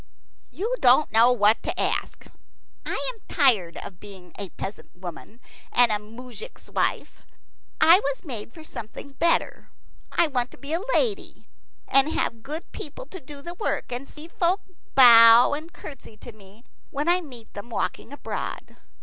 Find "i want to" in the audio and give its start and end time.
10.11-10.57